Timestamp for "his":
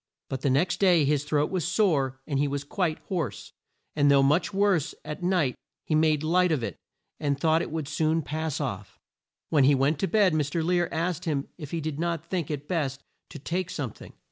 1.05-1.25